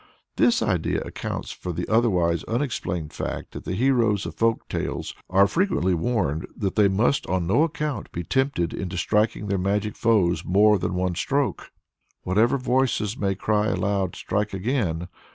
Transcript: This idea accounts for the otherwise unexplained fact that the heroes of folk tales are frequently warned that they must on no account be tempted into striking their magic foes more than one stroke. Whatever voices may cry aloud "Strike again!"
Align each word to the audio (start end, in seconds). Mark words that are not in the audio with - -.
This 0.37 0.63
idea 0.63 1.01
accounts 1.03 1.51
for 1.51 1.71
the 1.71 1.87
otherwise 1.87 2.43
unexplained 2.45 3.13
fact 3.13 3.51
that 3.51 3.65
the 3.65 3.75
heroes 3.75 4.25
of 4.25 4.33
folk 4.33 4.67
tales 4.67 5.13
are 5.29 5.45
frequently 5.45 5.93
warned 5.93 6.47
that 6.57 6.73
they 6.75 6.87
must 6.87 7.27
on 7.27 7.45
no 7.45 7.61
account 7.61 8.11
be 8.11 8.23
tempted 8.23 8.73
into 8.73 8.97
striking 8.97 9.45
their 9.45 9.59
magic 9.59 9.95
foes 9.95 10.43
more 10.43 10.79
than 10.79 10.95
one 10.95 11.13
stroke. 11.13 11.69
Whatever 12.23 12.57
voices 12.57 13.15
may 13.15 13.35
cry 13.35 13.67
aloud 13.67 14.15
"Strike 14.15 14.55
again!" 14.55 15.07